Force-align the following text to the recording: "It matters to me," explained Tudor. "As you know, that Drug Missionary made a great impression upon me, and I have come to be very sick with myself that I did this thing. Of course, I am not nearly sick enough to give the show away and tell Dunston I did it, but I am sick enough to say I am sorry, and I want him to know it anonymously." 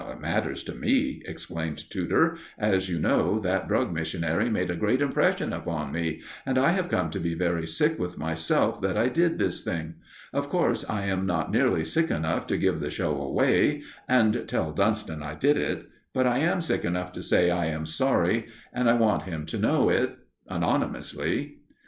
"It 0.11 0.19
matters 0.19 0.63
to 0.63 0.73
me," 0.73 1.21
explained 1.27 1.87
Tudor. 1.91 2.35
"As 2.57 2.89
you 2.89 2.97
know, 2.99 3.37
that 3.41 3.67
Drug 3.67 3.93
Missionary 3.93 4.49
made 4.49 4.71
a 4.71 4.75
great 4.75 4.99
impression 4.99 5.53
upon 5.53 5.91
me, 5.91 6.23
and 6.43 6.57
I 6.57 6.71
have 6.71 6.89
come 6.89 7.11
to 7.11 7.19
be 7.19 7.35
very 7.35 7.67
sick 7.67 7.99
with 7.99 8.17
myself 8.17 8.81
that 8.81 8.97
I 8.97 9.09
did 9.09 9.37
this 9.37 9.61
thing. 9.63 9.93
Of 10.33 10.49
course, 10.49 10.83
I 10.89 11.05
am 11.05 11.27
not 11.27 11.51
nearly 11.51 11.85
sick 11.85 12.09
enough 12.09 12.47
to 12.47 12.57
give 12.57 12.79
the 12.79 12.89
show 12.89 13.15
away 13.21 13.83
and 14.09 14.45
tell 14.47 14.71
Dunston 14.71 15.21
I 15.21 15.35
did 15.35 15.55
it, 15.55 15.87
but 16.15 16.25
I 16.25 16.39
am 16.39 16.61
sick 16.61 16.83
enough 16.83 17.13
to 17.13 17.21
say 17.21 17.51
I 17.51 17.65
am 17.65 17.85
sorry, 17.85 18.47
and 18.73 18.89
I 18.89 18.93
want 18.93 19.25
him 19.29 19.45
to 19.45 19.59
know 19.59 19.89
it 19.89 20.17
anonymously." 20.47 21.59